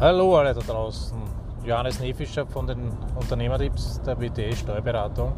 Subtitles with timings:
[0.00, 1.18] Hallo alle da draußen.
[1.64, 5.32] Johannes Nefischer von den Unternehmertipps der WTE Steuerberatung.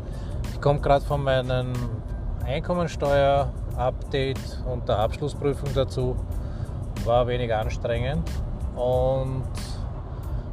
[0.53, 1.73] Ich komme gerade von meinem
[2.45, 6.15] Einkommensteuer-Update und der Abschlussprüfung dazu.
[7.07, 8.31] War wenig anstrengend
[8.77, 9.45] und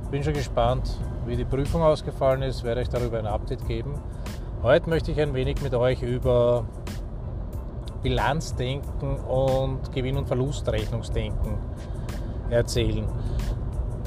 [0.10, 0.90] bin schon gespannt,
[1.26, 2.64] wie die Prüfung ausgefallen ist.
[2.64, 3.96] Werde ich darüber ein Update geben.
[4.64, 6.64] Heute möchte ich ein wenig mit euch über
[8.04, 11.58] Bilanzdenken und Gewinn- und Verlustrechnungsdenken
[12.50, 13.06] erzählen.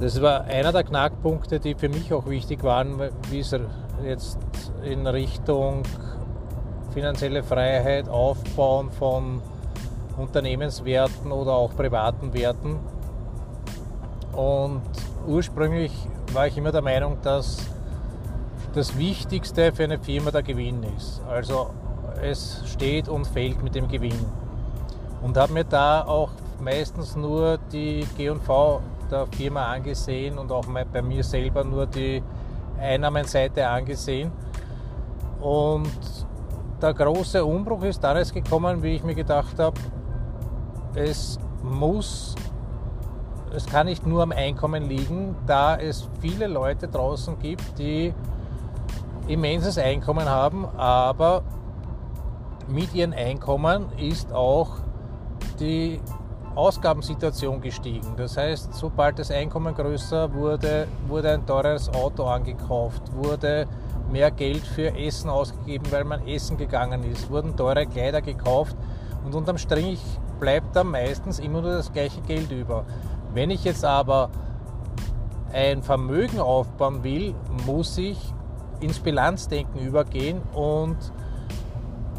[0.00, 3.54] Das war einer der Knackpunkte, die für mich auch wichtig waren, wie es
[4.02, 4.38] jetzt
[4.82, 5.82] in Richtung
[6.94, 9.42] finanzielle Freiheit, Aufbauen von
[10.16, 12.78] Unternehmenswerten oder auch privaten Werten.
[14.32, 14.80] Und
[15.26, 15.92] ursprünglich
[16.32, 17.58] war ich immer der Meinung, dass
[18.72, 21.20] das Wichtigste für eine Firma der Gewinn ist.
[21.28, 21.70] Also
[22.22, 24.24] es steht und fällt mit dem Gewinn.
[25.20, 28.80] Und habe mir da auch meistens nur die G&V
[29.10, 32.22] der Firma angesehen und auch bei mir selber nur die
[32.78, 34.30] Einnahmenseite angesehen.
[35.40, 35.90] Und
[36.80, 39.78] der große Umbruch ist erst gekommen, wie ich mir gedacht habe,
[40.94, 42.34] es muss,
[43.54, 48.14] es kann nicht nur am Einkommen liegen, da es viele Leute draußen gibt, die
[49.28, 51.42] immenses Einkommen haben, aber
[52.68, 54.78] mit ihrem Einkommen ist auch
[55.58, 56.00] die
[56.54, 58.14] Ausgabensituation gestiegen.
[58.16, 63.66] Das heißt, sobald das Einkommen größer wurde, wurde ein teures Auto angekauft, wurde
[64.10, 68.76] mehr Geld für Essen ausgegeben, weil man essen gegangen ist, wurden teure Kleider gekauft
[69.24, 70.00] und unterm Strich
[70.40, 72.84] bleibt da meistens immer nur das gleiche Geld über.
[73.32, 74.30] Wenn ich jetzt aber
[75.52, 77.34] ein Vermögen aufbauen will,
[77.66, 78.18] muss ich
[78.80, 80.96] ins Bilanzdenken übergehen und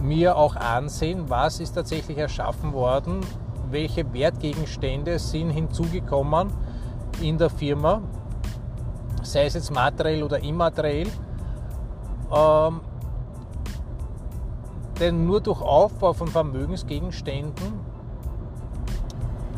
[0.02, 3.22] mir auch ansehen, was ist tatsächlich erschaffen worden,
[3.72, 6.52] welche Wertgegenstände sind hinzugekommen
[7.22, 8.02] in der Firma,
[9.24, 11.08] sei es jetzt materiell oder immateriell.
[12.34, 12.82] Ähm,
[15.00, 17.74] denn nur durch Aufbau von Vermögensgegenständen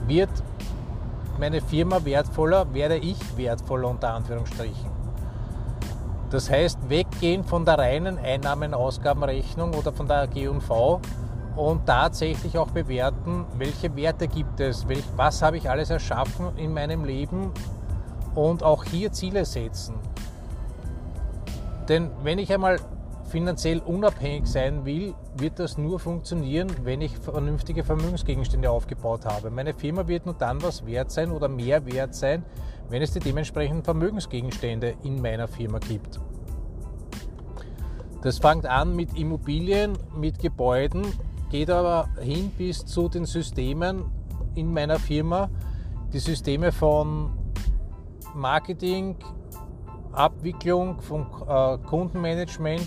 [0.07, 0.29] wird
[1.39, 4.91] meine Firma wertvoller, werde ich wertvoller unter Anführungsstrichen.
[6.29, 10.99] Das heißt, weggehen von der reinen Einnahmen-Ausgabenrechnung oder von der G&V
[11.55, 17.05] und tatsächlich auch bewerten, welche Werte gibt es, was habe ich alles erschaffen in meinem
[17.05, 17.51] Leben
[18.35, 19.95] und auch hier Ziele setzen.
[21.87, 22.79] Denn wenn ich einmal
[23.25, 29.49] finanziell unabhängig sein will, wird das nur funktionieren, wenn ich vernünftige Vermögensgegenstände aufgebaut habe.
[29.49, 32.45] Meine Firma wird nur dann was wert sein oder mehr wert sein,
[32.89, 36.19] wenn es die dementsprechenden Vermögensgegenstände in meiner Firma gibt.
[38.21, 41.03] Das fängt an mit Immobilien, mit Gebäuden,
[41.53, 44.05] geht aber hin bis zu den Systemen
[44.55, 45.51] in meiner Firma.
[46.11, 47.29] Die Systeme von
[48.33, 49.15] Marketing,
[50.13, 52.81] Abwicklung, von äh, Kundenmanagement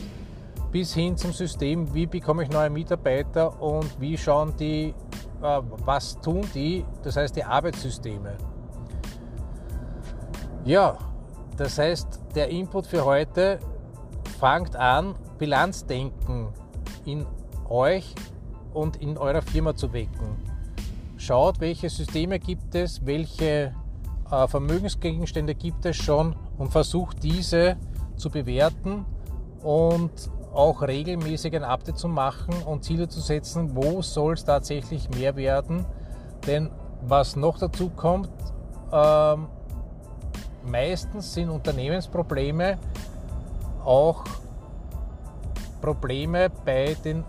[0.73, 4.93] bis hin zum System, wie bekomme ich neue Mitarbeiter und wie schauen die,
[5.41, 8.37] äh, was tun die, das heißt die Arbeitssysteme.
[10.65, 10.99] Ja,
[11.57, 13.61] das heißt, der Input für heute
[14.41, 16.49] fangt an, Bilanzdenken
[17.05, 17.25] in
[17.69, 18.13] euch
[18.77, 20.37] und in eurer Firma zu wecken.
[21.17, 23.75] Schaut, welche Systeme gibt es, welche
[24.31, 27.77] äh, Vermögensgegenstände gibt es schon und versucht diese
[28.17, 29.07] zu bewerten
[29.63, 30.13] und
[30.53, 35.37] auch regelmäßig ein Update zu machen und Ziele zu setzen, wo soll es tatsächlich mehr
[35.37, 35.87] werden.
[36.47, 36.71] Denn
[37.03, 38.31] was noch dazu kommt,
[38.93, 39.47] ähm,
[40.67, 42.79] meistens sind Unternehmensprobleme
[43.85, 44.25] auch
[45.81, 47.25] Probleme bei den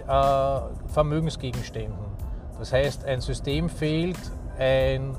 [0.00, 2.12] Vermögensgegenständen.
[2.58, 4.18] Das heißt, ein System fehlt,
[4.58, 5.16] ein,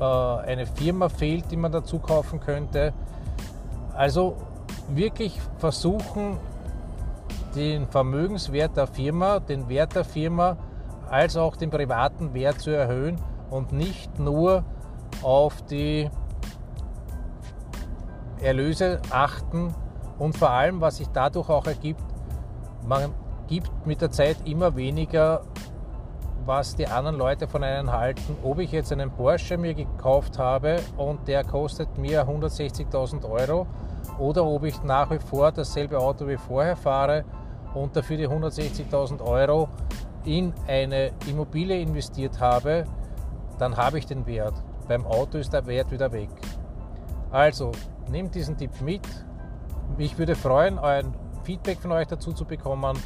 [0.00, 2.92] äh, eine Firma fehlt, die man dazu kaufen könnte.
[3.94, 4.36] Also
[4.88, 6.38] wirklich versuchen,
[7.54, 10.56] den Vermögenswert der Firma, den Wert der Firma,
[11.08, 14.64] als auch den privaten Wert zu erhöhen und nicht nur
[15.22, 16.10] auf die
[18.40, 19.74] Erlöse achten
[20.18, 22.02] und vor allem, was sich dadurch auch ergibt,
[22.86, 23.12] man
[23.46, 25.42] gibt mit der Zeit immer weniger,
[26.46, 28.36] was die anderen Leute von einem halten.
[28.42, 33.66] Ob ich jetzt einen Porsche mir gekauft habe und der kostet mir 160.000 Euro
[34.18, 37.24] oder ob ich nach wie vor dasselbe Auto wie vorher fahre
[37.74, 39.68] und dafür die 160.000 Euro
[40.24, 42.84] in eine Immobilie investiert habe,
[43.58, 44.54] dann habe ich den Wert.
[44.88, 46.28] Beim Auto ist der Wert wieder weg.
[47.30, 47.72] Also,
[48.10, 49.02] nehmt diesen Tipp mit.
[49.98, 52.98] Ich würde freuen, ein Feedback von euch dazu zu bekommen.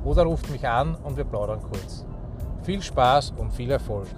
[0.05, 2.05] oder ruft mich an und wir plaudern kurz.
[2.63, 4.09] Viel Spaß und viel Erfolg!